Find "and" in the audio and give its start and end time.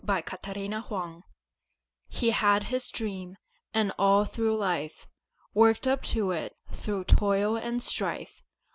3.71-3.93, 7.55-7.83